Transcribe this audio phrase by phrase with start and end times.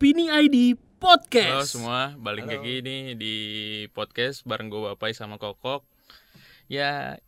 [0.00, 1.76] Opini ID Halo Podcast.
[1.76, 2.64] semua, balik Halo.
[2.64, 3.36] lagi nih di
[3.92, 5.84] podcast bareng gue Bapai sama Kokok.
[6.72, 7.20] Ya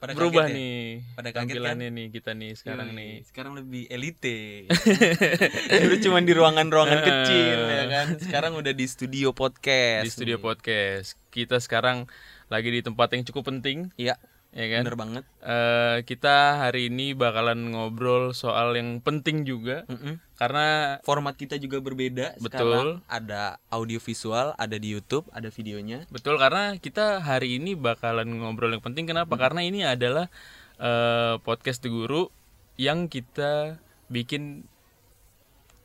[0.00, 0.56] Pada berubah kaget ya?
[0.56, 0.80] nih
[1.20, 3.12] Pada kaget tampilannya nih kita nih sekarang Yoi, nih.
[3.28, 4.72] Sekarang lebih elite.
[5.84, 8.06] Dulu cuma di ruangan-ruangan kecil ya kan.
[8.16, 10.08] Sekarang udah di studio podcast.
[10.08, 10.44] Di studio nih.
[10.48, 11.20] podcast.
[11.28, 12.08] Kita sekarang
[12.48, 14.16] lagi di tempat yang cukup penting, Iya,
[14.54, 14.82] ya kan?
[14.86, 15.24] bener banget.
[15.42, 20.22] Eh, kita hari ini bakalan ngobrol soal yang penting juga Mm-mm.
[20.34, 22.38] karena Format kita juga berbeda.
[22.38, 22.70] Betul.
[22.70, 26.06] Sekarang ada audio visual, ada di YouTube, ada videonya.
[26.08, 29.34] betul karena kita hari ini bakalan ngobrol yang penting kenapa?
[29.34, 30.30] Karena ini adalah
[30.78, 32.30] eh, podcast The Guru
[32.74, 34.66] yang kita bikin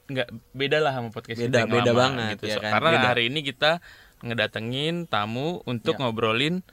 [0.05, 2.45] nggak beda lah sama podcast Beda- kita yang beda lama banget, gitu.
[2.49, 2.71] ya kan?
[2.73, 3.07] karena Beda.
[3.07, 3.71] hari ini kita
[4.19, 5.99] ngedatengin tamu untuk Ya.
[6.01, 6.65] ngobrolin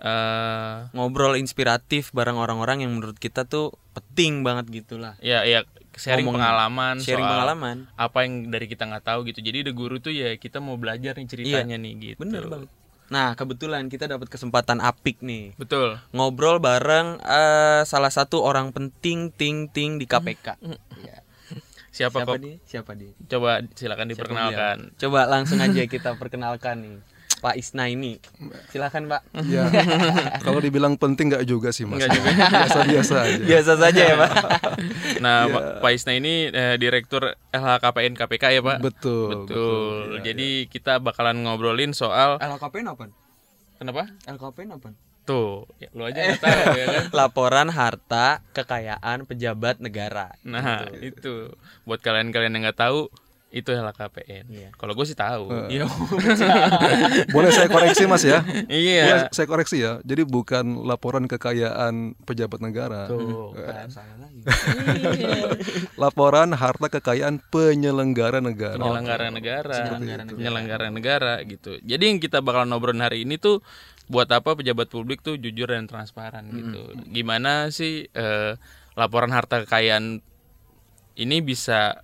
[0.00, 5.14] eh Ngobrol inspiratif bareng orang-orang yang menurut kita tuh penting banget gitu lah.
[5.18, 5.60] ya ya
[5.92, 7.76] sharing Ngomong- pengalaman Sharing soal pengalaman.
[7.94, 11.12] apa yang dari kita nggak tahu gitu jadi The Guru tuh ya kita mau belajar
[11.14, 12.70] nih ceritanya nih gitu Iya, Bener banget.
[13.10, 15.52] Nah, kebetulan kita dapat kesempatan apik nih.
[15.56, 20.56] betul ngobrol bareng eh, salah satu orang penting ting ting di KPK.
[21.02, 21.18] Ya.
[21.90, 22.54] siapa, Siapa kok nih?
[22.62, 23.10] Siapa nih?
[23.26, 24.94] coba silakan Siapa diperkenalkan beliau?
[24.96, 26.96] Coba langsung aja kita perkenalkan nih.
[27.40, 28.20] Pak Isna ini.
[28.70, 29.22] Silakan, Pak.
[29.48, 29.66] Ya,
[30.44, 32.00] kalau dibilang penting nggak juga sih mas.
[32.00, 32.30] Nggak juga.
[32.60, 33.42] Biasa-biasa aja.
[33.44, 34.32] Biasa saja ya, Pak.
[35.24, 38.78] Nah, Pak Pak Isna ini eh, direktur LHKPN KPK ya, Pak?
[38.80, 39.44] Betul.
[39.44, 40.20] Betul.
[40.20, 43.04] Ya, Jadi kita bakalan ngobrolin soal LKPN apa?
[43.80, 44.12] kenapa?
[44.28, 44.92] LKPN apa?
[45.24, 47.04] Tuh, ya, lu aja nggak tahu ya kan.
[47.18, 50.36] Laporan harta kekayaan pejabat negara.
[50.44, 51.54] Nah, itu
[51.88, 53.08] buat kalian-kalian yang nggak tahu
[53.50, 54.44] itu LHKPN.
[54.46, 54.68] Iya.
[54.78, 55.50] Kalau gue sih tahu.
[55.66, 55.90] Iya.
[57.34, 58.46] Boleh saya koreksi mas ya?
[58.70, 59.02] Iya.
[59.04, 59.98] Boleh saya koreksi ya.
[60.06, 63.10] Jadi bukan laporan kekayaan pejabat negara.
[63.10, 63.50] Tuh.
[63.90, 64.40] Salah lagi.
[66.02, 68.78] Laporan harta kekayaan penyelenggara negara.
[68.78, 70.36] penyelenggara negara, Penyelenggara negara.
[70.38, 71.76] penyelenggara negara gitu.
[71.82, 73.60] Jadi yang kita bakal ngobrolin hari ini tuh
[74.06, 76.94] buat apa pejabat publik tuh jujur dan transparan gitu.
[77.10, 78.54] Gimana sih eh,
[78.94, 80.22] laporan harta kekayaan
[81.14, 82.00] ini bisa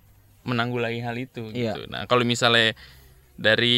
[0.47, 1.75] menanggulangi hal itu Iya.
[1.75, 1.91] gitu.
[1.91, 2.73] Nah, kalau misalnya
[3.35, 3.77] dari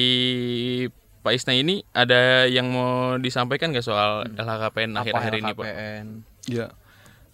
[1.19, 5.65] Pak Isna ini ada yang mau disampaikan gak soal LHKPN akhir-akhir ini, Pak?
[6.47, 6.67] Ya.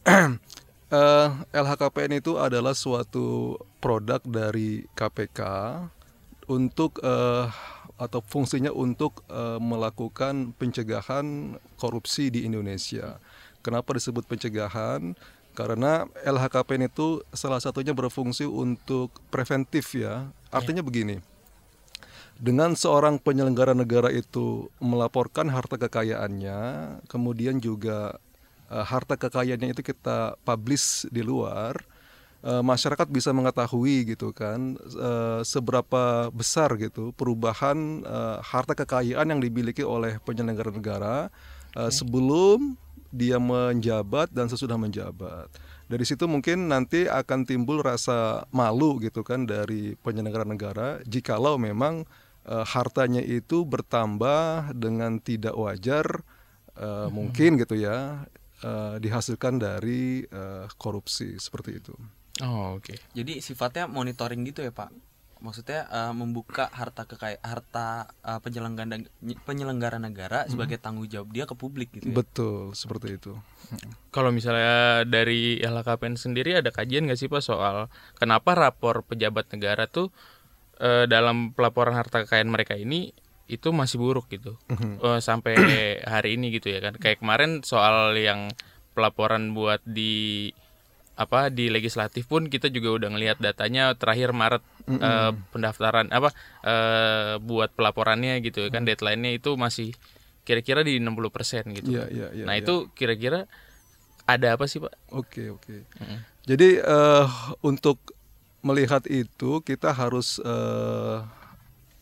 [0.85, 5.41] Eh, LHKPN itu adalah suatu produk dari KPK
[6.45, 7.49] untuk eh,
[7.97, 13.17] atau fungsinya untuk eh, melakukan pencegahan korupsi di Indonesia.
[13.65, 15.17] Kenapa disebut pencegahan?
[15.55, 20.29] Karena LHKPN itu salah satunya berfungsi untuk preventif ya.
[20.51, 21.23] Artinya begini.
[22.35, 26.59] Dengan seorang penyelenggara negara itu melaporkan harta kekayaannya,
[27.07, 28.19] kemudian juga
[28.67, 31.79] eh, harta kekayaannya itu kita publish di luar,
[32.45, 39.41] eh, masyarakat bisa mengetahui gitu kan eh, seberapa besar gitu perubahan eh, harta kekayaan yang
[39.41, 41.33] dimiliki oleh penyelenggara negara
[41.73, 42.77] eh, sebelum
[43.15, 45.47] dia menjabat dan sesudah menjabat.
[45.87, 52.03] Dari situ mungkin nanti akan timbul rasa malu gitu kan dari penyelenggara negara jikalau memang
[52.43, 56.25] eh, hartanya itu bertambah dengan tidak wajar
[56.75, 58.27] eh, mungkin gitu ya
[58.65, 61.95] eh, dihasilkan dari eh, korupsi seperti itu.
[62.43, 62.91] Oh, oke.
[63.15, 64.91] Jadi sifatnya monitoring gitu ya Pak.
[65.43, 69.05] Maksudnya eh, membuka harta kekaya harta eh, penyelenggara
[69.43, 72.15] penyelenggara negara sebagai tanggung jawab dia ke publik gitu ya.
[72.15, 73.33] Betul, seperti itu.
[74.13, 79.89] Kalau misalnya dari LHKPN sendiri ada kajian nggak sih Pak soal kenapa rapor pejabat negara
[79.89, 80.13] tuh
[80.79, 83.11] eh, dalam pelaporan harta kekayaan mereka ini
[83.45, 84.57] itu masih buruk gitu?
[84.71, 85.53] Eh, sampai
[86.13, 86.97] hari ini gitu ya kan?
[86.97, 88.49] Kayak kemarin soal yang
[88.95, 90.49] pelaporan buat di
[91.15, 97.39] apa di legislatif pun kita juga udah ngelihat datanya terakhir Maret eh, pendaftaran apa eh,
[97.39, 99.95] buat pelaporannya gitu ya kan deadline-nya itu masih
[100.45, 101.89] kira-kira di 60% gitu.
[101.97, 102.61] Iya, iya, iya, nah, iya.
[102.61, 103.49] itu kira-kira
[104.29, 104.93] ada apa sih, Pak?
[105.09, 105.89] Oke, oke.
[106.45, 107.27] Jadi eh,
[107.65, 107.97] untuk
[108.61, 111.17] melihat itu kita harus eh,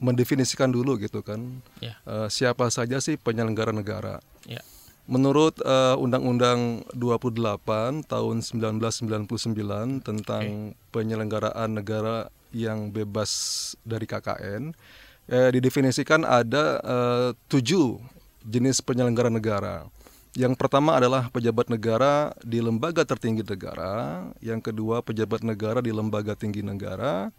[0.04, 1.96] mendefinisikan dulu gitu kan Ya.
[2.04, 4.20] eh, siapa saja sih penyelenggara negara.
[4.44, 4.60] Ya.
[5.04, 14.72] Menurut eh, Undang-Undang 28 tahun 1999 tentang penyelenggaraan negara yang bebas dari KKN,
[15.28, 18.00] eh, didefinisikan ada eh, tujuh
[18.48, 19.88] jenis penyelenggara negara.
[20.34, 26.34] Yang pertama adalah pejabat negara di lembaga tertinggi negara, yang kedua pejabat negara di lembaga
[26.34, 27.30] tinggi negara,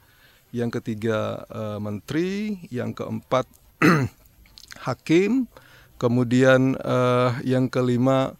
[0.54, 3.48] yang ketiga eh, menteri, yang keempat
[4.86, 5.50] hakim,
[5.96, 8.34] kemudian eh, yang kelima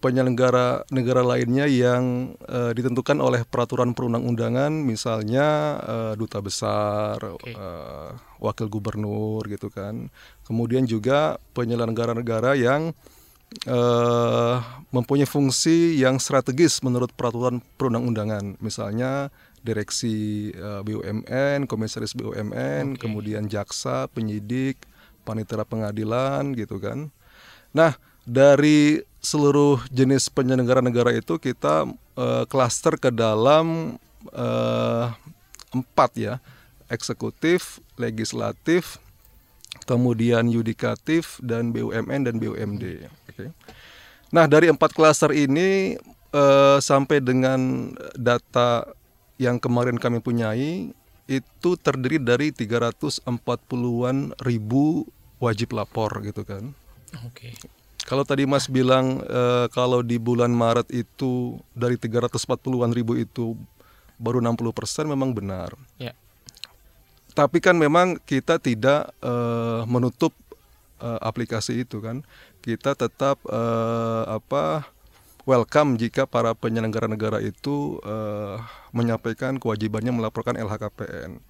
[0.00, 7.52] penyelenggara negara lainnya yang uh, ditentukan oleh peraturan perundang-undangan, misalnya uh, duta besar, Oke.
[7.52, 10.08] uh, wakil gubernur, gitu kan.
[10.48, 12.96] Kemudian juga penyelenggara negara yang
[13.68, 14.56] uh,
[14.88, 19.28] mempunyai fungsi yang strategis menurut peraturan perundang-undangan, misalnya
[19.60, 23.04] direksi uh, BUMN, komisaris BUMN, Oke.
[23.04, 24.80] kemudian jaksa, penyidik,
[25.22, 27.08] panitera pengadilan, gitu kan.
[27.70, 27.94] Nah,
[28.26, 33.96] dari seluruh jenis penyelenggara negara itu kita eh, klaster ke dalam
[34.32, 35.06] eh,
[35.70, 36.34] empat ya,
[36.90, 38.98] eksekutif, legislatif,
[39.86, 43.06] kemudian yudikatif dan BUMN dan BUMD.
[43.30, 43.54] Oke.
[44.30, 45.98] Nah, dari empat klaster ini
[46.34, 48.88] eh, sampai dengan data
[49.40, 50.92] yang kemarin kami punyai
[51.30, 55.06] itu terdiri dari 340-an ribu
[55.38, 56.74] wajib lapor gitu kan.
[57.22, 57.54] Oke.
[58.02, 63.54] Kalau tadi Mas bilang eh, kalau di bulan Maret itu dari 340-an ribu itu
[64.18, 65.78] baru 60% memang benar.
[66.02, 66.12] Ya.
[67.30, 70.34] Tapi kan memang kita tidak eh, menutup
[70.98, 72.26] eh, aplikasi itu kan.
[72.58, 74.90] Kita tetap eh, apa
[75.48, 78.56] welcome jika para penyelenggara negara itu eh,
[78.92, 81.40] menyampaikan kewajibannya melaporkan LHKPN.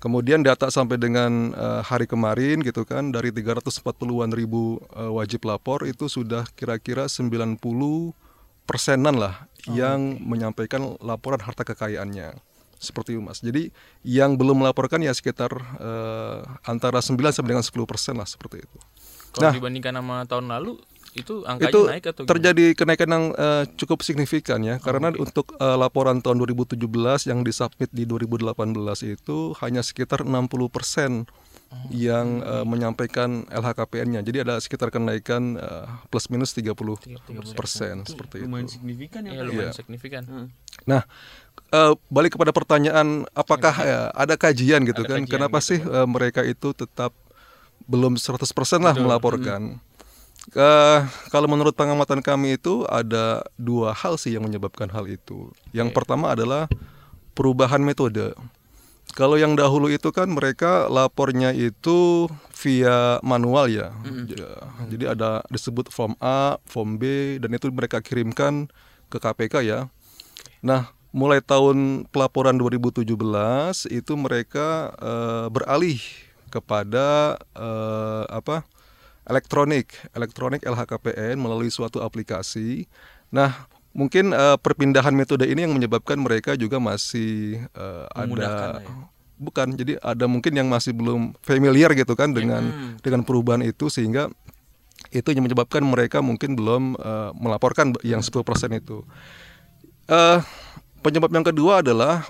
[0.00, 5.88] Kemudian data sampai dengan eh, hari kemarin gitu kan dari 340-an ribu eh, wajib lapor
[5.88, 7.56] itu sudah kira-kira 90
[8.64, 12.36] persenan lah yang menyampaikan laporan harta kekayaannya.
[12.76, 13.40] Seperti itu Mas.
[13.40, 13.72] Jadi
[14.04, 18.78] yang belum melaporkan ya sekitar eh, antara 9 sampai dengan 10 persen lah seperti itu.
[19.34, 19.54] Kalau Nah.
[19.56, 20.78] dibandingkan sama tahun lalu
[21.14, 22.30] itu angkanya itu naik atau gimana?
[22.34, 26.74] terjadi kenaikan yang eh, cukup signifikan ya karena untuk eh, laporan tahun 2017
[27.30, 28.54] yang disubmit di 2018
[29.06, 31.26] itu hanya sekitar 60%
[31.90, 34.22] yang eh, menyampaikan LHKPN-nya.
[34.22, 36.70] Jadi ada sekitar kenaikan eh, plus minus 30
[37.54, 38.78] persen seperti lumayan itu.
[38.78, 39.46] signifikan ya Pak.
[39.46, 39.74] lumayan Iya.
[39.74, 40.22] signifikan.
[40.22, 40.46] Heeh.
[40.86, 41.02] Nah,
[41.70, 45.20] eh, balik kepada pertanyaan apakah ya, ada kajian gitu Ada kan?
[45.26, 47.10] kajian Kenapa gitu sih eh, mereka itu tetap
[47.90, 48.38] belum 100%
[48.78, 49.82] lah melaporkan?
[50.52, 51.00] Eh,
[51.32, 55.48] kalau menurut pengamatan kami itu ada dua hal sih yang menyebabkan hal itu.
[55.72, 55.96] Yang Oke.
[55.96, 56.68] pertama adalah
[57.32, 58.36] perubahan metode.
[59.16, 62.28] Kalau yang dahulu itu kan mereka lapornya itu
[62.60, 63.94] via manual ya.
[64.26, 64.52] Ya,
[64.90, 68.68] Jadi ada disebut form A, form B dan itu mereka kirimkan
[69.08, 69.86] ke KPK ya.
[70.60, 73.06] Nah, mulai tahun pelaporan 2017
[73.88, 76.02] itu mereka eh, beralih
[76.50, 78.66] kepada eh, apa?
[79.24, 82.84] Elektronik, elektronik LHKPN melalui suatu aplikasi.
[83.28, 87.62] Nah, mungkin eh, perpindahan metode ini yang menyebabkan mereka juga masih
[88.14, 88.90] Memudahkan ada ya.
[89.36, 89.68] bukan.
[89.74, 92.94] Jadi ada mungkin yang masih belum familiar gitu kan dengan Hmm.
[93.00, 94.30] dengan perubahan itu sehingga
[95.10, 98.42] itu yang menyebabkan mereka mungkin belum eh, melaporkan yang 10%
[98.74, 99.02] itu.
[100.06, 100.38] Eh
[101.00, 102.24] penyebab yang kedua adalah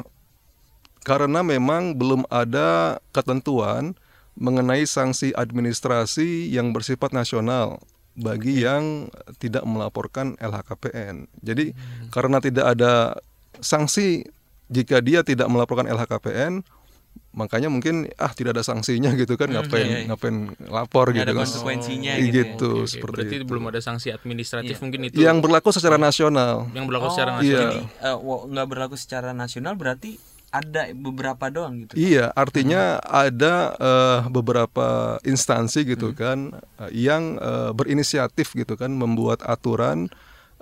[1.05, 3.93] karena memang belum ada ketentuan
[4.35, 7.79] mengenai sanksi administrasi yang bersifat nasional
[8.15, 11.27] bagi yang tidak melaporkan LHKPN.
[11.41, 11.75] Jadi
[12.11, 13.19] karena tidak ada
[13.59, 14.23] sanksi
[14.67, 16.63] jika dia tidak melaporkan LHKPN,
[17.31, 20.07] makanya mungkin ah tidak ada sanksinya gitu kan ngapain iya, iya.
[20.07, 21.41] ngapain lapor Nggak gitu ada kan.
[21.43, 22.35] konsekuensinya Iya, gitu ya.
[22.39, 22.91] gitu, Oke, oke.
[22.91, 23.45] seperti Berarti itu.
[23.47, 24.83] belum ada sanksi administratif Iya.
[24.83, 26.55] mungkin itu Yang berlaku secara nasional.
[26.71, 27.39] yang berlaku Oh, secara iya.
[27.39, 27.71] nasional.
[27.71, 28.17] Jadi eh,
[28.51, 30.11] nggak berlaku secara nasional berarti
[30.55, 31.99] ada beberapa doang gitu.
[31.99, 39.43] Iya, artinya ada eh, beberapa instansi gitu kan eh, yang eh, berinisiatif gitu kan membuat
[39.43, 40.07] aturan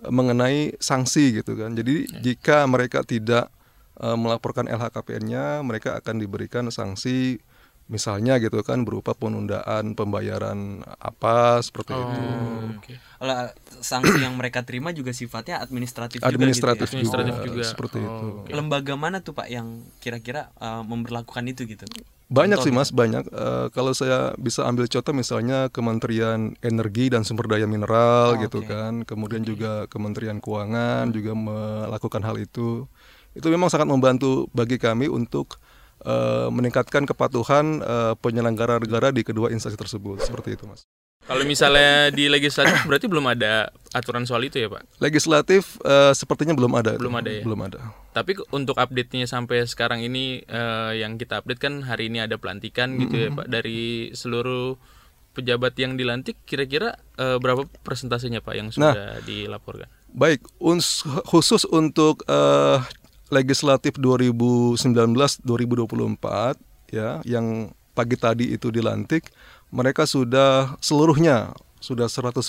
[0.09, 1.77] mengenai sanksi gitu kan.
[1.77, 3.53] Jadi jika mereka tidak
[4.01, 7.45] eh, melaporkan LHKPN-nya, mereka akan diberikan sanksi
[7.93, 12.17] misalnya gitu kan berupa penundaan pembayaran apa seperti itu.
[12.17, 12.95] Oh, oke.
[12.97, 13.37] Kalau
[13.85, 17.21] sanksi yang mereka terima juga sifatnya administratif, Administratif, juga gitu ya.
[17.21, 17.65] Administratif juga, juga.
[17.69, 18.27] seperti Oh, itu.
[18.43, 18.51] oke.
[18.57, 19.69] Lembaga mana tuh Pak yang
[20.01, 21.85] kira-kira eh, memperlakukan itu gitu?
[22.33, 23.29] Banyak Contoh sih Mas, banyak.
[23.29, 28.65] Eh, kalau saya bisa ambil contoh misalnya Kementerian Energi dan Sumber Daya Mineral Oh, gitu
[28.65, 28.73] oke.
[28.73, 29.05] kan.
[29.05, 32.89] Kemudian juga Kementerian Keuangan juga melakukan hal itu.
[33.37, 35.61] Itu memang sangat membantu bagi kami untuk
[36.03, 40.23] eh, meningkatkan kepatuhan eh, penyelenggara negara di kedua instansi tersebut.
[40.23, 40.85] Seperti itu, Mas.
[41.23, 44.99] Kalau misalnya di legislatif berarti belum ada aturan soal itu ya, Pak.
[44.99, 46.99] Legislatif eh, sepertinya belum ada.
[46.99, 47.43] Belum ada ya?
[47.47, 47.79] Belum ada.
[48.11, 52.99] Tapi untuk update-nya sampai sekarang ini eh, yang kita update kan hari ini ada pelantikan
[52.99, 54.75] gitu ya, Pak dari seluruh
[55.33, 59.89] pejabat yang dilantik kira-kira eh, berapa persentasenya Pak yang sudah dilaporkan?
[60.13, 60.45] Baik,
[61.25, 62.83] khusus untuk eh,
[63.33, 65.49] legislatif 2019-2024
[66.93, 69.33] ya yang pagi tadi itu dilantik,
[69.73, 72.47] mereka sudah seluruhnya sudah 100%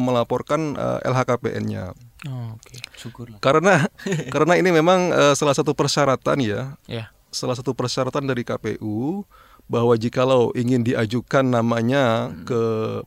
[0.00, 1.92] melaporkan uh, LHKPN-nya.
[2.24, 2.74] Oh, oke.
[2.96, 3.36] Syukurlah.
[3.38, 3.84] Karena
[4.34, 6.80] karena ini memang uh, salah satu persyaratan ya.
[6.88, 7.12] Ya.
[7.28, 9.28] Salah satu persyaratan dari KPU
[9.68, 12.62] bahwa jikalau ingin diajukan namanya ke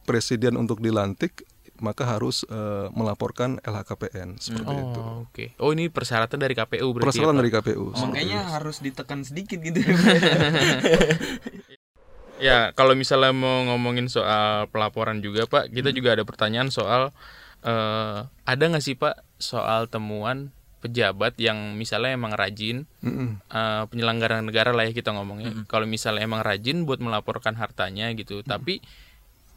[0.05, 1.49] presiden untuk dilantik
[1.81, 5.01] maka harus uh, melaporkan LHKPN seperti itu.
[5.01, 5.45] Oh, oke.
[5.57, 7.17] Oh, ini persyaratan dari KPU berarti.
[7.17, 7.85] Persyaratan ya, dari KPU.
[7.97, 9.81] Makanya harus ditekan sedikit gitu.
[12.41, 17.13] Ya, kalau misalnya mau ngomongin soal pelaporan juga, Pak, kita juga ada pertanyaan soal
[17.61, 20.49] eh, ada nggak sih, Pak, soal temuan
[20.81, 23.37] pejabat yang misalnya emang rajin Mm-mm.
[23.45, 25.69] eh, penyelenggara negara lah ya kita ngomongnya.
[25.69, 28.81] Kalau misalnya emang rajin buat melaporkan hartanya gitu, tapi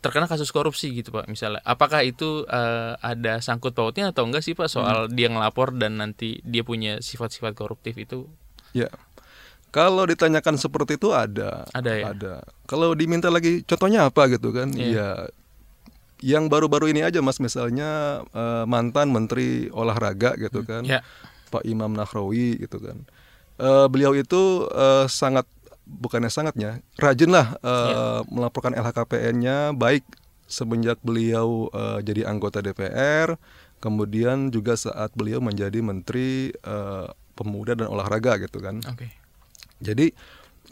[0.04, 1.24] terkena kasus korupsi gitu, Pak.
[1.32, 5.96] Misalnya, apakah itu eh, ada sangkut pautnya atau enggak sih, Pak, soal dia ngelapor dan
[5.96, 8.28] nanti dia punya sifat-sifat koruptif itu?
[8.76, 8.92] Ya.
[9.72, 11.66] Kalau ditanyakan seperti itu ada.
[11.72, 12.04] Ada ya?
[12.12, 12.34] Ada.
[12.68, 14.70] Kalau diminta lagi contohnya apa gitu kan?
[14.70, 14.92] Iya.
[14.92, 15.08] Ya.
[16.22, 20.86] Yang baru-baru ini aja Mas misalnya eh, mantan menteri olahraga gitu kan.
[20.86, 21.02] Ya.
[21.50, 23.02] Pak Imam Nahrawi gitu kan.
[23.58, 25.48] Eh, beliau itu eh, sangat
[25.84, 30.04] bukannya sangatnya rajin lah eh, melaporkan LHKPN-nya baik
[30.44, 33.36] semenjak beliau eh, jadi anggota DPR,
[33.80, 38.80] kemudian juga saat beliau menjadi menteri eh, pemuda dan olahraga gitu kan.
[38.88, 39.08] Oke.
[39.80, 40.12] Jadi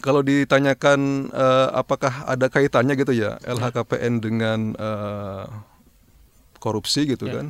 [0.01, 5.45] kalau ditanyakan eh, apakah ada kaitannya gitu ya LHKPN dengan eh,
[6.57, 7.35] korupsi gitu Ya.
[7.41, 7.47] kan?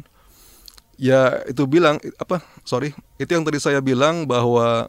[0.97, 2.45] Ya itu bilang apa?
[2.63, 4.87] Sorry, itu yang tadi saya bilang bahwa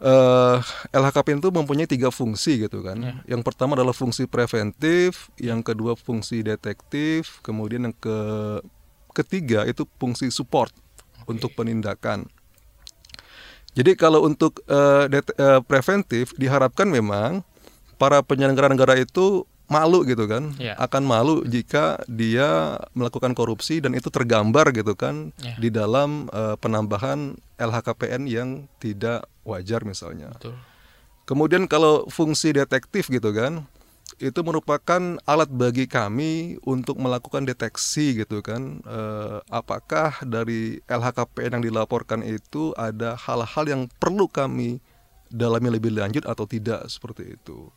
[0.00, 0.56] eh,
[0.96, 2.96] LHKPN itu mempunyai tiga fungsi gitu kan.
[2.98, 3.14] Ya.
[3.36, 8.18] Yang pertama adalah fungsi preventif, yang kedua fungsi detektif, kemudian yang ke
[9.12, 10.72] ketiga itu fungsi support
[11.28, 12.26] untuk penindakan.
[13.76, 14.58] Jadi kalau untuk
[15.06, 17.46] det- eh, preventif diharapkan memang
[18.00, 20.74] para penyelenggara negara itu malu gitu kan, Ya.
[20.76, 25.54] akan malu jika dia melakukan korupsi dan itu tergambar gitu kan Ya.
[25.56, 28.48] di dalam eh, penambahan LHKPN yang
[28.82, 30.34] tidak wajar misalnya.
[30.34, 30.58] Betul.
[31.24, 33.62] Kemudian kalau fungsi detektif gitu kan,
[34.18, 41.64] itu merupakan alat bagi kami untuk melakukan deteksi gitu kan, eh, apakah dari LHKPN yang
[41.64, 44.82] dilaporkan itu ada hal-hal yang perlu kami
[45.30, 47.70] dalami lebih lanjut atau tidak seperti itu.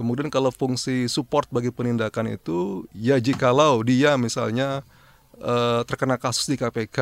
[0.00, 4.80] Kemudian kalau fungsi support bagi penindakan itu, ya jikalau dia misalnya
[5.36, 6.96] eh, terkena kasus di KPK,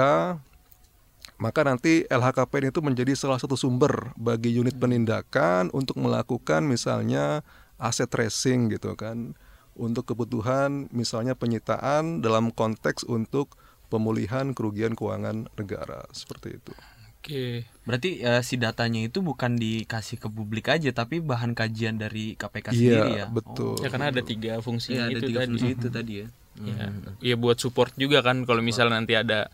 [1.38, 7.46] maka nanti LHKPN itu menjadi salah satu sumber bagi unit penindakan untuk melakukan misalnya
[7.78, 9.38] aset tracing gitu kan
[9.78, 13.54] untuk kebutuhan misalnya penyitaan dalam konteks untuk
[13.86, 16.74] pemulihan kerugian keuangan negara seperti itu.
[17.18, 17.66] Oke.
[17.82, 22.66] Berarti eh, si datanya itu bukan dikasih ke publik aja tapi bahan kajian dari KPK
[22.70, 23.16] sendiri ya.
[23.18, 23.74] Iya, betul.
[23.82, 25.48] Ya karena ada tiga fungsi Iya, ada itu tiga tadi.
[25.50, 26.28] fungsi itu tadi ya.
[26.58, 26.90] Ya,
[27.22, 29.46] ya buat support juga kan kalau misalnya nanti ada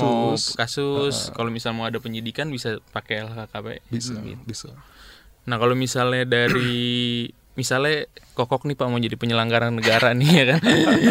[0.00, 0.56] mau Kasus.
[0.56, 3.84] kasus, kalau misalnya mau ada penyidikan bisa pakai LHKP.
[3.92, 4.40] Bisa, Gitu.
[4.40, 4.68] bisa.
[5.44, 10.60] Nah, kalau misalnya dari misalnya kokok nih Pak mau jadi penyelenggara negara nih ya kan.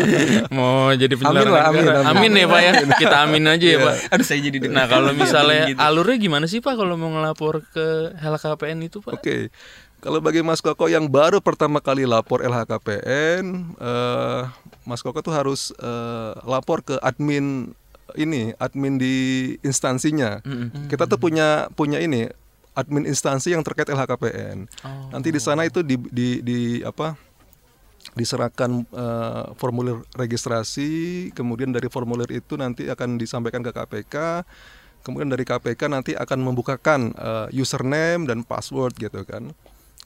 [0.58, 1.98] mau jadi penyelenggara Amin lah, amin, negara.
[2.06, 2.18] amin.
[2.22, 2.72] Amin, ya Pak ya.
[2.96, 3.96] Kita amin aja ya, Pak.
[4.14, 5.80] Aduh saya jadi Nah, kalau misalnya gitu.
[5.82, 7.86] alurnya gimana sih Pak kalau mau ngelapor ke
[8.16, 9.18] LHKPN itu, Pak?
[9.18, 9.50] Oke.
[9.98, 14.42] Kalau bagi Mas Koko yang baru pertama kali lapor LHKPN, eh,
[14.86, 17.74] Mas Koko tuh harus eh, lapor ke admin
[18.14, 19.16] ini, admin di
[19.60, 20.46] instansinya.
[20.86, 22.30] Kita tuh punya punya ini
[22.76, 24.68] admin instansi yang terkait LHKPN.
[24.84, 25.10] Oh.
[25.16, 27.16] Nanti di sana itu di, di, di apa?
[28.14, 34.46] diserahkan eh, formulir registrasi, kemudian dari formulir itu nanti akan disampaikan ke KPK,
[35.02, 39.50] kemudian dari KPK nanti akan membukakan eh, username dan password gitu kan.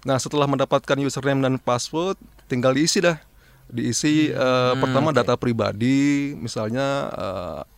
[0.08, 2.16] Nah setelah mendapatkan username dan password,
[2.48, 3.20] tinggal diisi dah,
[3.70, 7.10] diisi eh, pertama data pribadi, misalnya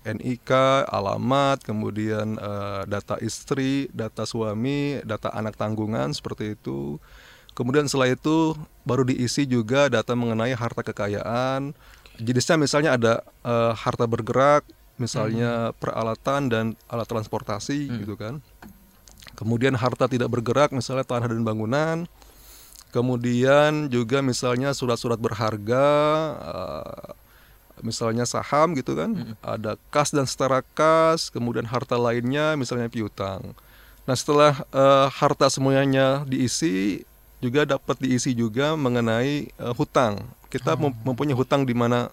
[0.03, 0.51] eh, NIK,
[0.88, 6.98] alamat, kemudian eh, data istri, data suami, data anak tanggungan seperti itu.
[7.51, 8.55] Kemudian setelah itu
[8.88, 11.75] baru diisi juga data mengenai harta kekayaan.
[12.15, 14.63] Jenisnya misalnya ada eh, harta bergerak,
[14.95, 18.39] misalnya peralatan dan alat transportasi gitu kan.
[19.36, 21.98] Kemudian harta tidak bergerak misalnya tanah dan bangunan.
[22.91, 25.88] Kemudian juga misalnya surat-surat berharga
[26.43, 27.12] eh,
[27.81, 29.36] misalnya saham gitu kan.
[29.41, 33.55] Ada kas dan setara kas, kemudian harta lainnya misalnya piutang.
[34.03, 37.03] Nah, setelah eh, harta semuanya diisi
[37.41, 40.21] juga dapat diisi juga mengenai eh, hutang.
[40.51, 42.12] Kita mem- mempunyai hutang di mana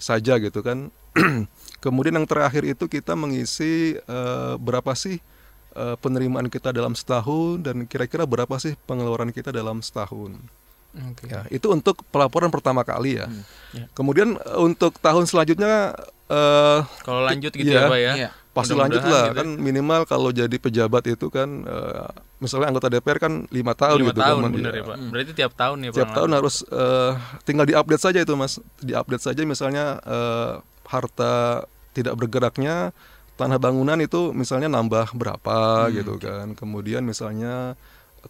[0.00, 0.88] saja gitu kan.
[1.84, 5.20] Kemudian yang terakhir itu kita mengisi eh, berapa sih
[5.74, 10.38] eh, penerimaan kita dalam setahun dan kira-kira berapa sih pengeluaran kita dalam setahun.
[10.94, 11.26] Oke.
[11.26, 13.26] Ya, itu untuk pelaporan pertama kali ya.
[13.74, 13.90] Ya.
[13.92, 17.84] Kemudian eh, untuk tahun selanjutnya eh Kalau lanjut gitu Iya.
[17.84, 18.14] ya, Pak ya.
[18.16, 18.30] Iya.
[18.54, 19.42] pasti lanjut lah gitu.
[19.42, 22.06] kan minimal kalau jadi pejabat itu kan eh,
[22.38, 24.78] misalnya anggota DPR kan lima tahun Lima gitu tahun kan, bener ya.
[24.78, 24.96] ya, Pak.
[25.10, 25.96] Berarti tiap tahun ya, Pak.
[25.98, 27.12] tiap tahun harus eh,
[27.42, 30.52] tinggal diupdate saja itu mas diupdate saja misalnya eh,
[30.86, 31.66] harta
[31.98, 32.94] tidak bergeraknya
[33.34, 37.74] tanah bangunan itu misalnya nambah berapa gitu kan kemudian misalnya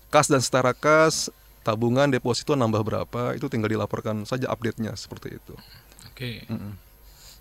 [0.08, 1.28] kas dan setara kas
[1.64, 5.54] tabungan deposito nambah berapa itu tinggal dilaporkan saja update-nya seperti itu
[6.14, 6.46] Oke.
[6.46, 6.78] Mm-mm.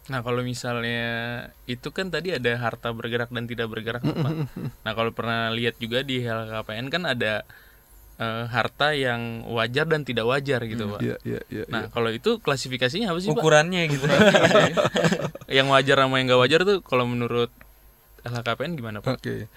[0.10, 1.06] Nah, kalau misalnya
[1.70, 4.34] itu kan tadi ada harta bergerak dan tidak bergerak, Pak.
[4.84, 7.46] Nah, kalau pernah lihat juga di LKPN kan ada
[8.20, 11.00] eh, harta yang wajar dan tidak wajar gitu, Pak.
[11.02, 13.40] Iya iya iya Nah, kalau itu klasifikasinya apa sih, Pak?
[13.42, 14.06] Ukurannya gitu.
[15.58, 17.50] yang wajar sama yang nggak wajar tuh kalau menurut
[18.24, 19.20] LHKPN gimana, Pak?
[19.20, 19.48] Oke.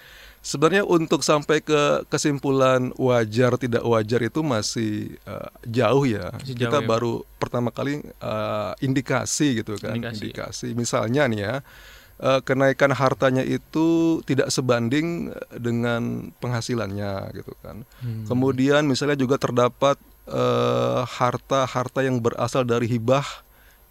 [0.47, 6.31] Sebenarnya untuk sampai ke kesimpulan wajar tidak wajar itu masih eh, jauh ya.
[6.39, 6.91] Masih jauh Kita ya, Pak.
[6.91, 9.99] baru pertama kali eh, indikasi gitu kan.
[9.99, 10.23] Indikasi.
[10.31, 10.69] Indikasi.
[10.79, 11.55] Misalnya nih ya,
[12.21, 17.83] eh, kenaikan hartanya itu tidak sebanding eh, dengan penghasilannya gitu kan.
[18.01, 18.25] Hmm.
[18.29, 19.97] Kemudian misalnya juga terdapat
[20.29, 23.25] eh, harta-harta yang berasal dari hibah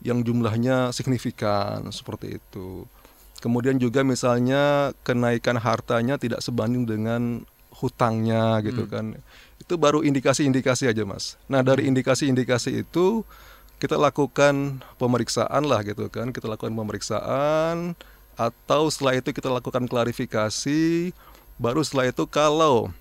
[0.04, 2.86] yang jumlahnya signifikan seperti itu.
[3.42, 7.46] Kemudian juga misalnya kenaikan hartanya tidak sebanding dengan
[7.78, 9.20] hutangnya gitu kan.
[9.60, 11.36] Itu baru indikasi-indikasi aja, Mas.
[11.52, 13.28] Nah, dari indikasi-indikasi itu
[13.78, 16.32] kita lakukan pemeriksaan lah gitu kan.
[16.32, 17.94] Kita lakukan pemeriksaan
[18.36, 21.12] atau setelah itu kita lakukan klarifikasi.
[21.56, 22.92] Baru setelah itu kalau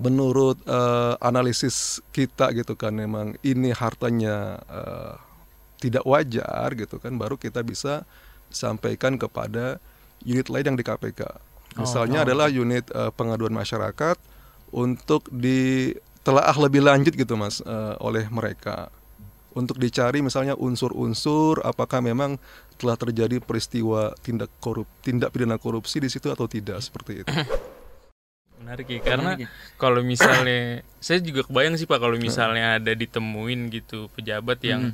[0.00, 5.14] menurut eh, analisis kita gitu kan memang ini hartanya eh,
[5.80, 8.04] tidak wajar gitu kan baru kita bisa
[8.52, 9.80] sampaikan kepada
[10.24, 11.20] unit lain yang di KPK.
[11.78, 14.16] Misalnya adalah unit eh, pengaduan masyarakat
[14.74, 18.90] untuk ditelaah lebih lanjut gitu Mas eh, oleh mereka.
[19.50, 22.38] Untuk dicari misalnya unsur-unsur apakah memang
[22.76, 27.28] telah terjadi peristiwa tindak korup tindak pidana korupsi di situ atau tidak seperti itu.
[28.60, 29.40] Menarik ya, karena
[29.74, 34.92] kalau misalnya saya juga kebayang sih Pak kalau misalnya ada ditemuin gitu pejabat yang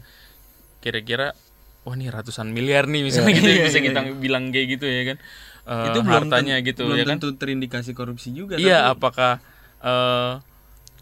[0.78, 1.34] kira-kira
[1.82, 5.18] wah nih ratusan miliar nih misalnya gitu ya, bisa kita bilang kayak gitu ya kan.
[5.66, 7.18] Eh, itu belum hartanya ten- gitu belum ya kan.
[7.18, 8.54] tentu terindikasi korupsi juga.
[8.54, 9.32] Iya, tapi- apakah
[9.82, 10.32] eh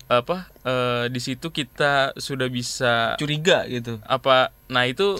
[0.04, 3.98] apa eh di situ kita sudah bisa curiga gitu.
[4.04, 5.16] apa nah itu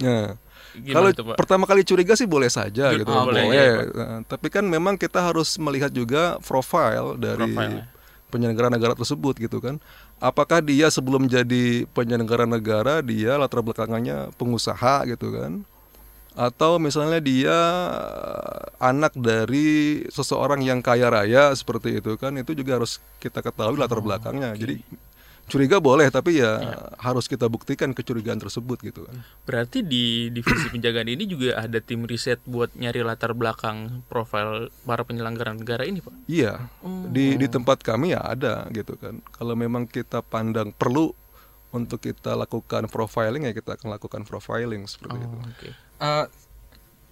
[0.75, 1.37] gimana Kalau Pak?
[1.39, 3.55] pertama kali curiga sih boleh saja Ju- gitu, oh, boleh, boleh.
[3.55, 3.87] iya, Pak.
[3.95, 7.85] Nah, tapi kan memang kita harus melihat juga profil dari Profile, ya.
[8.27, 9.79] penyelenggara negara tersebut gitu kan.
[10.19, 15.63] Apakah dia sebelum jadi penyelenggara negara dia latar belakangnya pengusaha gitu kan?
[16.35, 17.57] Atau misalnya dia
[17.95, 23.79] eh, anak dari seseorang yang kaya raya seperti itu kan itu juga harus kita ketahui
[23.79, 24.55] latar belakangnya.
[24.59, 24.83] Jadi
[25.45, 26.57] curiga boleh tapi ya
[26.97, 29.17] harus kita buktikan kecurigaan tersebut gitu kan.
[29.45, 35.05] Berarti di divisi penjagaan ini juga ada tim riset buat nyari latar belakang profil para
[35.05, 36.15] penyelenggara negara ini, Pak.
[36.29, 36.65] Iya,
[37.13, 39.21] di di tempat kami ya ada gitu kan.
[39.37, 41.13] Kalau memang kita pandang perlu
[41.75, 45.37] untuk kita lakukan profiling ya kita akan lakukan profiling seperti itu.
[45.43, 45.69] Oke.
[45.75, 46.27] Eh,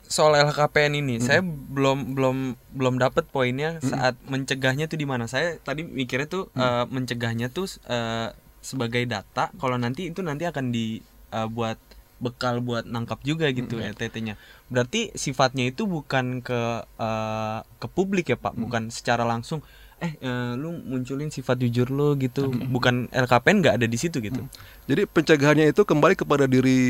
[0.07, 2.37] soal LHKPN ini saya belum belum
[2.77, 5.27] belum dapat poinnya saat mencegahnya tuh di mana.
[5.27, 8.31] Saya tadi mikirnya tuh eh, mencegahnya tuh eh,
[8.63, 9.51] sebagai data.
[9.59, 11.83] Kalau nanti itu nanti akan dibuat
[12.23, 14.39] bekal buat nangkap juga gitu RTT-nya
[14.73, 18.57] berarti sifatnya itu bukan ke eh, ke publik ya pak?
[18.57, 19.61] Bukan secara langsung
[20.03, 24.43] eh eh, lu munculin sifat jujur lu gitu bukan LKPN nggak ada di situ gitu
[24.83, 26.81] Jadi pencegahannya itu kembali kepada diri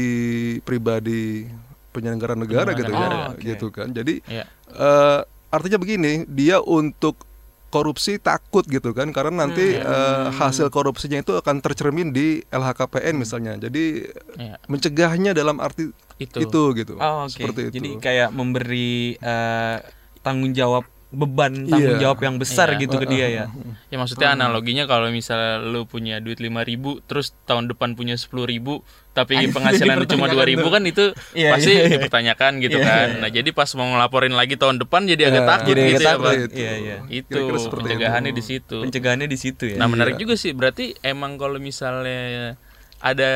[0.59, 1.45] pribadi
[1.93, 3.17] penyelenggara negara gitu ya, Penyelenggara.
[3.29, 3.45] Oh, oke.
[3.45, 3.93] gitu kan.
[3.93, 4.45] Jadi Iya.
[4.73, 5.21] eh,
[5.51, 7.21] artinya begini, dia untuk
[7.69, 13.57] korupsi takut gitu kan karena nanti eh, hasil korupsinya itu akan tercermin di LHKPN misalnya.
[13.59, 14.57] Jadi Iya.
[14.67, 16.41] mencegahnya dalam arti Itu.
[16.41, 16.97] itu gitu.
[16.97, 17.33] Oh, oke.
[17.33, 17.77] Seperti itu.
[17.77, 19.77] Jadi kayak memberi eh,
[20.21, 22.09] tanggung jawab beban tanggung Iya.
[22.09, 22.81] jawab yang besar Iya.
[22.83, 23.45] gitu ke dia ya.
[23.87, 28.81] Ya maksudnya analoginya kalau misalnya lu punya duit 5000 terus tahun depan punya 10000
[29.13, 31.89] tapi penghasilan lu cuma 2000 kan itu Iya, pasti iya, iya.
[31.95, 33.07] dipertanyakan gitu Iya, kan.
[33.07, 33.21] iya.
[33.21, 36.01] Nah, jadi pas mau ngelaporin lagi tahun depan jadi agak Ya, takut jadi agak gitu
[36.01, 36.25] ya, takut.
[36.25, 36.33] Pak.
[36.35, 36.57] Itu.
[36.57, 36.97] Iya, iya.
[37.07, 37.39] Itu
[37.71, 38.39] pencegahannya itu.
[38.41, 38.77] di situ.
[38.81, 39.77] Pencegahannya di situ ya.
[39.77, 40.23] Nah, menarik Iya.
[40.25, 40.51] juga sih.
[40.51, 42.57] Berarti emang kalau misalnya
[43.03, 43.33] ada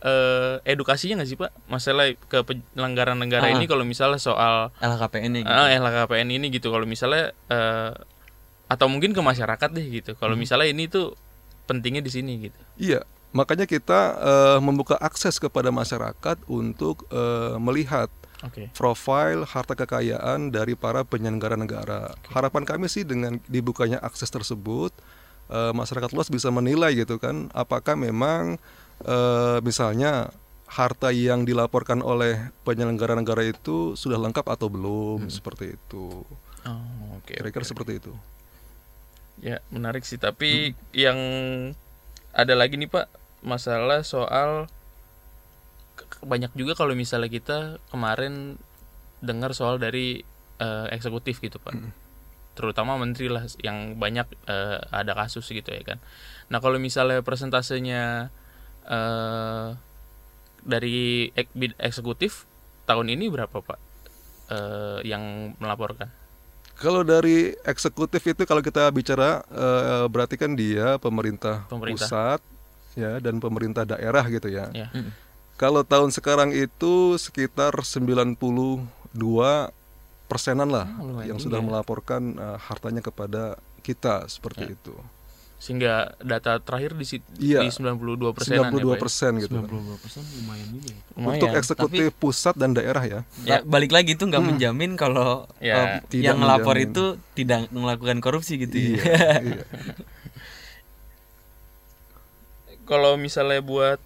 [0.00, 1.52] eh, edukasinya nggak sih Pak?
[1.68, 3.52] Masalah ke penyelenggaraan negara Ah.
[3.52, 5.52] ini kalau misalnya soal LHKPN-nya gitu.
[5.52, 6.72] ah, LHKPN ini gitu.
[6.72, 7.92] Kalau misalnya eh,
[8.66, 10.16] atau mungkin ke masyarakat deh gitu.
[10.16, 10.42] Kalau Hmm.
[10.42, 11.12] misalnya ini tuh
[11.64, 12.58] pentingnya di sini gitu.
[12.76, 18.08] Iya, makanya kita eh, membuka akses kepada masyarakat untuk eh, melihat
[18.40, 18.72] Oke.
[18.72, 22.16] profil harta kekayaan dari para penyelenggara negara.
[22.26, 24.96] Harapan kami sih dengan dibukanya akses tersebut
[25.46, 28.56] eh, masyarakat luas bisa menilai gitu kan apakah memang
[29.02, 30.30] eh, misalnya
[30.70, 36.22] harta yang dilaporkan oleh penyelenggara negara itu sudah lengkap atau belum seperti itu
[36.60, 37.32] Oh, oke.
[37.32, 37.70] kira-kira oke.
[37.72, 38.12] seperti itu
[39.40, 41.16] Ya, menarik sih, tapi yang
[42.30, 43.08] ada lagi nih, Pak,
[43.40, 44.68] masalah soal
[46.20, 47.58] banyak juga kalau misalnya kita
[47.88, 48.60] kemarin
[49.24, 50.20] dengar soal dari
[50.60, 51.72] eh, eksekutif gitu, Pak.
[52.52, 55.98] Terutama menteri lah yang banyak eh, ada kasus gitu ya kan.
[56.52, 58.28] Nah, kalau misalnya persentasenya
[58.90, 59.68] eh
[60.60, 60.98] dari
[61.32, 62.44] ek- bid- eksekutif
[62.84, 63.78] tahun ini berapa, Pak?
[64.48, 65.22] Eh, yang
[65.56, 66.10] melaporkan?
[66.74, 72.08] Kalau dari eksekutif itu kalau kita bicara eh, berarti kan dia pemerintah, Pemerintah.
[72.08, 72.40] pusat
[72.92, 74.68] ya dan pemerintah daerah gitu ya.
[74.72, 74.90] Ya.
[75.54, 78.80] Kalau tahun sekarang itu sekitar 92
[80.24, 81.64] persenan lah Oh, yang sudah ya.
[81.64, 84.74] melaporkan eh, hartanya kepada kita seperti Ya.
[84.74, 84.94] itu.
[85.60, 87.04] Sehingga data terakhir di,
[87.36, 87.60] Iya.
[87.60, 88.96] di 92 persenan 92 ya, Pak, ya?
[88.96, 89.52] persen gitu.
[89.60, 90.98] 92% lumayan juga ya.
[91.12, 91.36] Lumayan.
[91.36, 93.20] Untuk eksekutif pusat dan daerah ya.
[93.44, 96.88] Ya, balik lagi itu nggak menjamin kalau Ya, tidak yang menjamin.
[96.88, 97.04] itu
[97.36, 98.88] tidak melakukan korupsi gitu ya.
[98.88, 98.96] Iya,
[99.38, 99.64] iya.
[102.82, 104.02] Kalau misalnya buat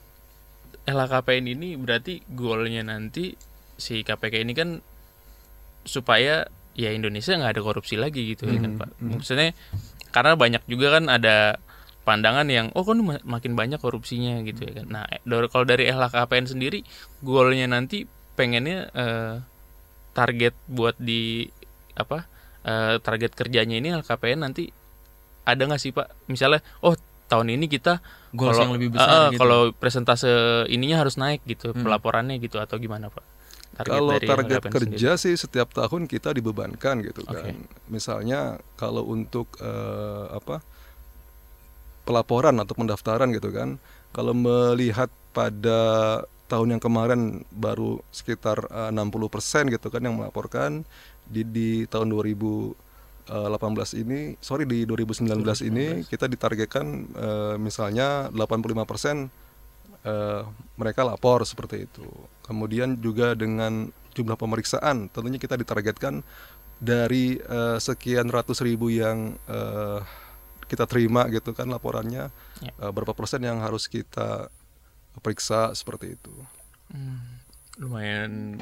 [0.84, 3.32] LHKPN ini berarti goalnya nanti
[3.74, 4.68] si KPK ini kan
[5.84, 8.90] supaya ya Indonesia nggak ada korupsi lagi gitu ya kan Hmm, Pak.
[9.00, 9.56] Maksudnya
[10.14, 11.58] karena banyak juga kan ada
[12.04, 14.86] pandangan yang oh kan ma- makin banyak korupsinya gitu ya kan.
[14.88, 16.86] Nah, eh, dari- kalau dari LHKPN sendiri
[17.18, 19.34] goalnya nanti pengennya eh,
[20.12, 21.50] target buat di
[21.94, 22.30] apa
[22.62, 24.70] eh, target kerjanya ini LHKPN nanti
[25.42, 26.28] ada nggak sih Pak?
[26.28, 27.98] Misalnya oh tahun ini kita
[28.30, 29.40] Goals kalau- yang lebih besar eh, gitu.
[29.40, 30.30] Kalau presentase
[30.68, 31.82] ininya harus naik gitu Hmm.
[31.82, 33.24] pelaporannya gitu atau gimana Pak?
[33.74, 37.34] Kalau dari target kerja sih setiap tahun kita dibebankan gitu Oke.
[37.34, 37.54] kan.
[37.90, 40.62] Misalnya kalau untuk eh, apa
[42.04, 43.80] pelaporan atau pendaftaran gitu kan.
[44.14, 50.86] Kalau melihat pada tahun yang kemarin baru sekitar eh, 60% gitu kan yang melaporkan
[51.24, 52.76] di di tahun 2018
[54.04, 55.34] ini, sorry di 2019
[55.66, 59.43] ini kita ditargetkan eh, misalnya 85%
[60.04, 60.42] eh,
[60.76, 62.04] mereka lapor seperti itu.
[62.40, 66.22] Kemudian juga dengan jumlah pemeriksaan, tentunya kita ditargetkan
[66.76, 70.00] dari eh, sekian ratus ribu yang eh,
[70.64, 72.28] kita terima gitu kan laporannya,
[72.60, 72.72] Ya.
[72.72, 74.48] eh, berapa persen yang harus kita
[75.18, 76.34] periksa seperti itu.
[76.88, 77.40] Hmm,
[77.76, 78.60] lumayan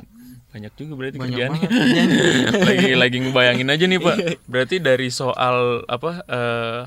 [0.51, 1.69] banyak juga berarti Banyak kerjaannya.
[2.69, 4.17] lagi lagi ngebayangin aja nih Pak.
[4.53, 6.81] Berarti dari soal apa eh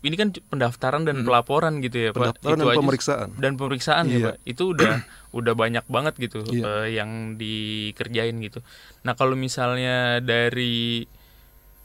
[0.00, 2.36] ini kan pendaftaran dan pelaporan gitu ya Pak.
[2.36, 3.28] Pendaftaran dan aja- pemeriksaan.
[3.34, 4.26] dan pemeriksaan ya Iya.
[4.26, 4.36] Pak.
[4.44, 4.94] Itu udah
[5.38, 6.64] udah banyak banget gitu Iya.
[6.84, 8.60] eh, yang dikerjain gitu.
[9.02, 11.04] Nah, kalau misalnya dari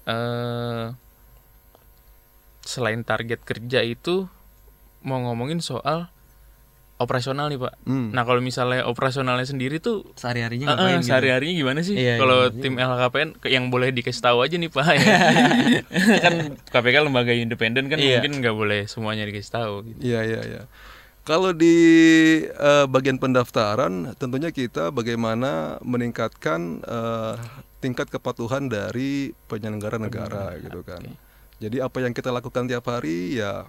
[0.05, 0.86] eh
[2.62, 4.25] selain target kerja itu
[5.01, 6.10] mau ngomongin soal
[6.95, 7.73] operasional nih Pak.
[7.84, 8.10] Hmm.
[8.15, 11.08] Nah, kalau misalnya operasionalnya sendiri tuh Sehari-harinya eh, ngapain eh, gitu?
[11.12, 11.95] sehari-harinya gimana sih?
[11.99, 14.86] Iya, kalau iya, tim LHKPN yang boleh dikasih tahu aja nih Pak.
[14.95, 15.17] ya.
[16.23, 16.34] kan
[16.71, 18.23] KPK lembaga independen kan Iya.
[18.23, 19.99] mungkin nggak boleh semuanya dikasih tahu gitu.
[20.01, 20.62] Iya iya iya.
[21.25, 21.75] Kalau di
[22.45, 27.36] eh, bagian pendaftaran, tentunya kita bagaimana meningkatkan eh,
[27.84, 31.01] tingkat kepatuhan dari penyelenggara negara gitu kan.
[31.60, 33.65] Jadi apa yang kita lakukan tiap hari ya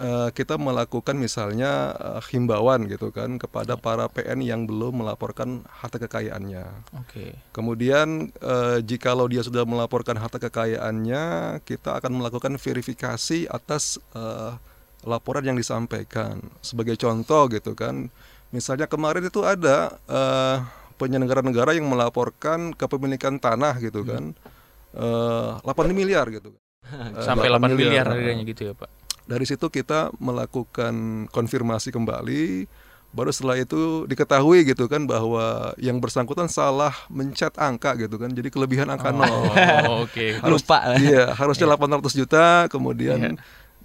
[0.00, 6.02] eh, kita melakukan misalnya eh, himbauan gitu kan kepada para PN yang belum melaporkan harta
[6.02, 6.64] kekayaannya.
[6.98, 7.38] Oke.
[7.54, 14.52] Kemudian eh, jikalau dia sudah melaporkan harta kekayaannya, kita akan melakukan verifikasi atas eh,
[15.04, 16.40] laporan yang disampaikan.
[16.64, 18.08] Sebagai contoh gitu kan,
[18.50, 20.56] misalnya kemarin itu ada eh,
[20.96, 24.32] penyelenggara negara yang melaporkan kepemilikan tanah gitu kan,
[24.96, 26.56] eh, 8 miliar gitu.
[27.20, 29.03] Sampai 8 miliar eh, harganya gitu ya, Pak.
[29.24, 30.94] Dari situ kita melakukan
[31.28, 32.68] konfirmasi kembali
[33.10, 38.50] baru setelah itu diketahui gitu kan bahwa yang bersangkutan salah mencet angka gitu kan jadi
[38.50, 39.24] kelebihan angka nol
[39.86, 40.42] Oh, oke.
[40.42, 40.98] Harus- Lupa.
[40.98, 43.38] iya harusnya 800 juta kemudian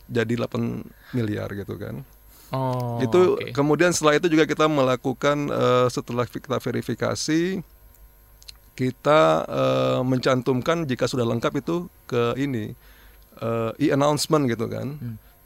[0.09, 0.25] Iya.
[0.25, 0.81] jadi 8
[1.13, 2.01] miliar gitu kan
[2.49, 3.53] Oh, itu oke.
[3.53, 7.61] kemudian setelah itu juga kita melakukan eh, setelah kita verifikasi
[8.73, 11.75] kita eh, mencantumkan jika sudah lengkap itu
[12.05, 12.73] ke ini
[13.37, 14.97] eh, e-announcement gitu kan.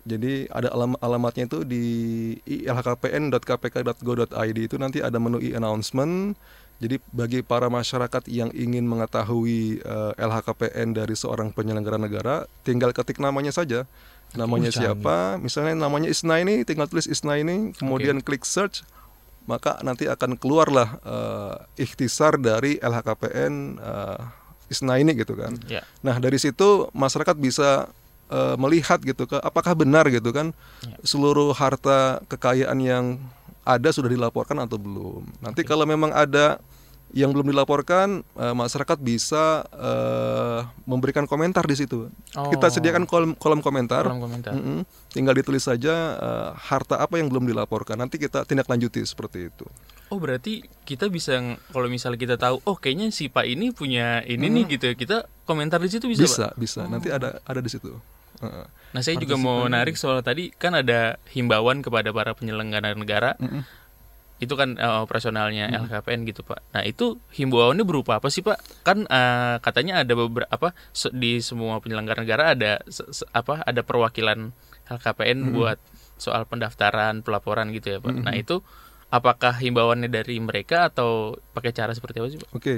[0.03, 1.85] Jadi ada alam- alamatnya itu di
[2.43, 6.35] ilhkpn.kpk.go.id itu nanti ada menu e-announcement.
[6.83, 13.23] Jadi bagi para masyarakat yang ingin mengetahui eh, LHKPN dari seorang penyelenggara negara, tinggal ketik
[13.23, 13.87] namanya saja.
[14.35, 15.39] Namanya siapa?
[15.39, 18.83] Misalnya namanya Isna ini, tinggal tulis Isna ini, kemudian klik search,
[19.45, 21.55] maka nanti akan keluarlah eh,
[21.87, 24.19] ikhtisar dari LHKPN eh,
[24.67, 25.55] Isna ini gitu kan.
[25.71, 25.87] Ya.
[26.03, 27.87] Nah dari situ masyarakat bisa
[28.33, 30.49] eh, melihat gitu ke apakah benar gitu kan
[30.81, 30.97] Ya.
[31.05, 33.05] seluruh harta kekayaan yang
[33.63, 35.23] ada sudah dilaporkan atau belum.
[35.39, 36.57] Nanti kalau memang ada
[37.13, 42.09] yang belum dilaporkan, eh, masyarakat bisa eh, memberikan komentar di situ.
[42.27, 42.73] Kita Oh.
[42.73, 44.01] sediakan kolom, kolom komentar.
[44.01, 44.51] Kolom komentar.
[44.51, 44.81] Mm-mm.
[45.07, 47.95] Tinggal ditulis saja eh, harta apa yang belum dilaporkan.
[47.95, 49.63] Nanti kita tindak lanjuti seperti itu.
[50.09, 51.37] Oh berarti kita bisa
[51.69, 55.17] kalau misalnya kita tahu oh kayaknya si Pak ini punya ini nih gitu ya kita
[55.41, 56.53] komentar di situ bisa, Bisa, Pak?
[56.55, 56.81] bisa.
[56.85, 57.93] Nanti ada ada di situ.
[58.93, 63.65] Nah saya juga mau narik soal tadi kan ada himbauan kepada para penyelenggara negara Mm-mm.
[64.38, 66.60] itu kan eh, operasionalnya LKPN gitu Pak.
[66.71, 68.84] Nah itu himbauannya berupa apa sih Pak?
[68.84, 73.82] Kan eh, katanya ada beberapa se- di semua penyelenggara negara ada se- se- apa ada
[73.82, 74.51] perwakilan
[74.86, 75.79] LKPN buat
[76.15, 78.13] soal pendaftaran pelaporan gitu ya Pak.
[78.19, 78.60] Nah itu
[79.10, 82.49] apakah himbauannya dari mereka atau pakai cara seperti apa sih Pak?
[82.51, 82.75] Oke.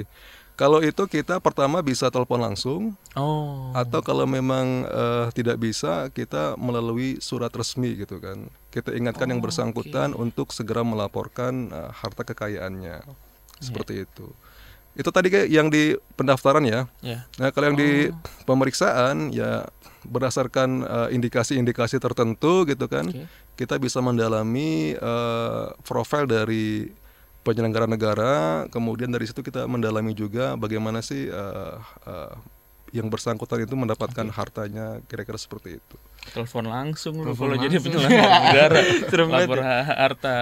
[0.56, 3.76] Kalau itu kita pertama bisa telepon langsung Oh.
[3.76, 8.48] atau kalau memang eh, tidak bisa kita melalui surat resmi gitu kan.
[8.72, 13.04] Kita ingatkan yang bersangkutan untuk segera melaporkan eh, harta kekayaannya.
[13.60, 14.32] Seperti itu.
[14.96, 16.88] Itu tadi kayak yang di pendaftaran ya.
[17.04, 17.28] Ya.
[17.36, 18.08] Nah, kalau yang di
[18.48, 19.68] pemeriksaan ya
[20.08, 23.28] berdasarkan eh, indikasi-indikasi tertentu gitu kan, Oke.
[23.60, 26.88] kita bisa mendalami eh, profil dari
[27.46, 28.34] penyelenggara negara,
[28.66, 32.34] kemudian dari situ kita mendalami juga bagaimana sih eh, eh,
[32.90, 35.96] yang bersangkutan itu mendapatkan hartanya kira-kira seperti itu.
[36.28, 38.78] Telepon langsung lu Telepon kalau jadi penyelenggara negara.
[39.28, 40.36] Lapor ha- harta.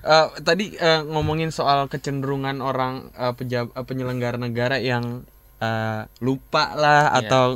[0.00, 5.22] Eh, tadi eh, ngomongin soal kecenderungan orang eh, pejab- eh, penyelenggara negara yang
[5.58, 7.18] eh, lupa lah Iya.
[7.22, 7.46] atau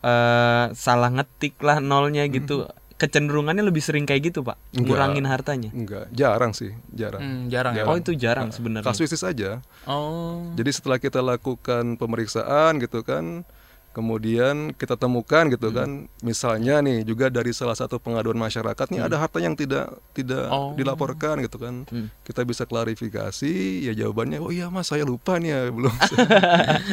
[0.00, 2.66] eh, salah ngetik lah nolnya gitu.
[3.02, 4.86] Kecenderungannya lebih sering kayak gitu pak, Enggak.
[4.86, 5.70] ngurangin hartanya.
[5.74, 7.18] Enggak, jarang sih, jarang.
[7.18, 7.82] Hmm, jarang ya.
[7.82, 8.06] Oh Pak?
[8.06, 8.86] itu jarang sebenarnya.
[8.86, 9.58] Kasuistis aja.
[9.84, 10.54] Oh.
[10.54, 13.42] Jadi setelah kita lakukan pemeriksaan gitu kan,
[13.90, 19.18] kemudian kita temukan gitu kan, misalnya nih juga dari salah satu pengaduan masyarakat nih ada
[19.18, 20.72] harta yang tidak tidak Oh.
[20.72, 22.06] dilaporkan gitu kan, Hmm.
[22.22, 26.24] kita bisa klarifikasi, ya jawabannya, oh iya mas saya lupa nih ya belum, Iya,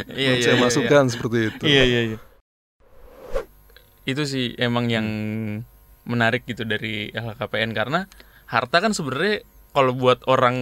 [0.09, 1.63] belum iya, saya iya, masukkan seperti itu.
[1.69, 2.17] Iya iya iya.
[4.03, 5.07] Itu sih emang yang
[6.03, 8.05] menarik gitu dari LHKPN karena
[8.45, 10.55] harta kan sebenarnya kalau buat orang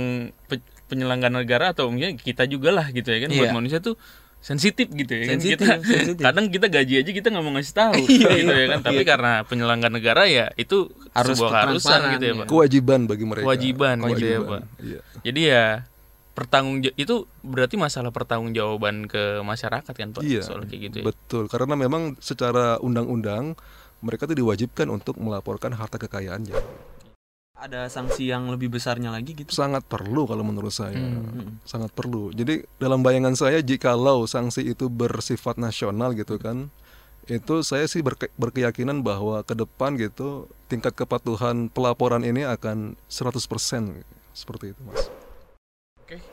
[0.45, 3.55] pe- penyelenggara negara atau mungkin kita juga lah gitu ya kan buat Iya.
[3.55, 3.95] manusia tuh
[4.37, 6.21] sensitif gitu ya kan Sensitif, kita sensitif.
[6.21, 8.55] kadang kita gaji aja kita nggak mau ngasih tahu Iya, gitu iya.
[8.55, 9.07] ya kan tapi Iya.
[9.07, 10.77] karena penyelenggara negara ya itu
[11.11, 12.39] Harus sebuah keharusan gitu ya iya.
[12.39, 13.43] pak Kewajiban bagi mereka.
[13.43, 14.61] Kewajiban gitu ya, Kewajiban, Pak.
[14.79, 14.99] Iya.
[15.23, 15.65] jadi ya
[16.31, 21.43] pertanggung itu berarti masalah pertanggungjawaban ke masyarakat kan pak Iya, soal kayak gitu ya betul.
[21.47, 23.57] Karena memang secara undang-undang
[24.07, 26.55] mereka itu diwajibkan untuk melaporkan harta kekayaannya.
[27.57, 29.51] Ada sanksi yang lebih besarnya lagi gitu.
[29.51, 30.95] Sangat perlu kalau menurut saya.
[30.95, 31.59] Hmm.
[31.67, 32.31] sangat perlu.
[32.31, 36.71] Jadi dalam bayangan saya jikalau sanksi itu bersifat nasional gitu kan,
[37.27, 44.05] itu saya sih berke- berkeyakinan bahwa ke depan gitu tingkat kepatuhan pelaporan ini akan 100%
[44.31, 45.11] seperti itu, Mas.
[45.99, 46.23] Oke,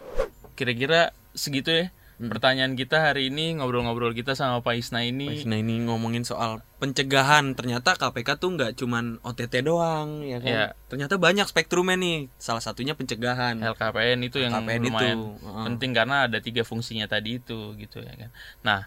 [0.55, 2.31] kira-kira segitu ya Hmm.
[2.31, 5.43] pertanyaan kita hari ini ngobrol-ngobrol kita sama Pak Isna ini.
[5.51, 10.47] Nah ini ngomongin soal pencegahan ternyata KPK tuh nggak cuman OTT doang ya kan.
[10.47, 10.67] Iya.
[10.87, 12.31] Ternyata banyak spektrumnya nih.
[12.39, 13.59] Salah satunya pencegahan.
[13.59, 15.65] LKPN itu yang LKPN itu, lumayan heeh.
[15.67, 18.31] penting karena ada tiga fungsinya tadi itu gitu ya kan.
[18.63, 18.81] Nah,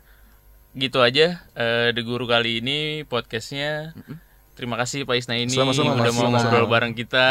[0.72, 3.92] gitu aja eh The Guru kali ini podcastnya.
[4.56, 6.18] Terima kasih Pak Isna ini Sama-sama, udah Mas.
[6.18, 6.50] mau Sama-sama.
[6.50, 7.26] ngobrol bareng kita.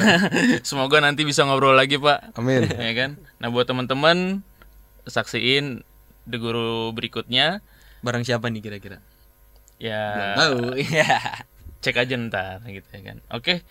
[0.68, 2.38] Semoga nanti bisa ngobrol lagi Pak.
[2.40, 2.64] Amin.
[2.70, 3.10] ya kan.
[3.36, 4.40] Nah buat teman-teman
[5.08, 5.84] saksiin
[6.28, 7.60] The Guru berikutnya
[8.00, 8.98] Barang siapa nih kira-kira?
[9.80, 10.76] ya Tahu.
[10.76, 11.44] Iya.
[11.84, 13.18] cek aja ntar gitu ya kan.
[13.32, 13.64] Oke,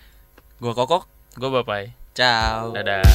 [0.57, 1.05] Gua kokok.
[1.37, 1.93] gue Bapai.
[2.17, 2.73] Ciao.
[2.73, 3.05] Dadah.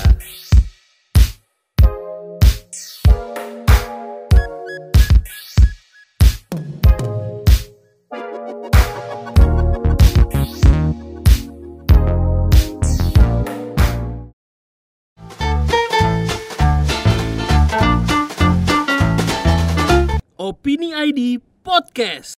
[20.45, 22.33] Opini ID Podcast.